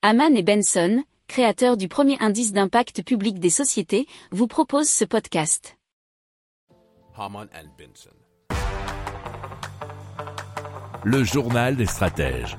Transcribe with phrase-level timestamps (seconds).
[0.00, 5.76] Haman et Benson, créateurs du premier indice d'impact public des sociétés, vous proposent ce podcast.
[7.16, 8.14] Haman and Benson.
[11.02, 12.56] Le journal des stratèges.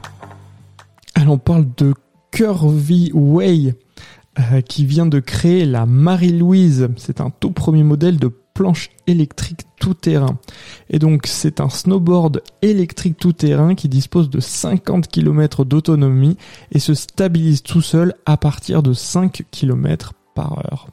[1.15, 1.93] Alors on parle de
[2.31, 3.73] Curvy Way
[4.37, 6.89] euh, qui vient de créer la Marie-Louise.
[6.97, 10.37] C'est un tout premier modèle de planche électrique tout-terrain.
[10.91, 16.37] Et donc c'est un snowboard électrique tout-terrain qui dispose de 50 km d'autonomie
[16.71, 20.87] et se stabilise tout seul à partir de 5 km par heure.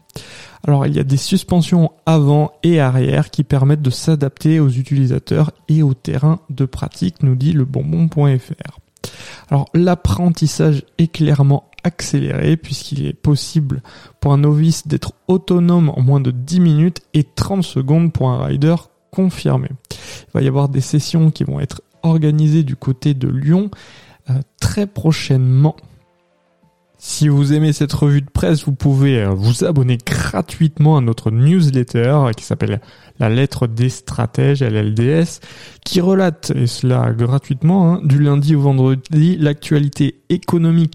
[0.66, 5.50] Alors il y a des suspensions avant et arrière qui permettent de s'adapter aux utilisateurs
[5.68, 8.78] et au terrain de pratique, nous dit le bonbon.fr.
[9.50, 13.82] Alors l'apprentissage est clairement accéléré puisqu'il est possible
[14.20, 18.44] pour un novice d'être autonome en moins de 10 minutes et 30 secondes pour un
[18.44, 18.74] rider
[19.10, 19.68] confirmé.
[19.90, 23.70] Il va y avoir des sessions qui vont être organisées du côté de Lyon
[24.30, 25.76] euh, très prochainement.
[26.98, 31.30] Si vous aimez cette revue de presse, vous pouvez euh, vous abonner gratuitement à notre
[31.30, 32.80] newsletter qui s'appelle
[33.20, 35.40] La lettre des stratèges, LLDS,
[35.84, 40.94] qui relate, et cela gratuitement, hein, du lundi au vendredi, l'actualité économique,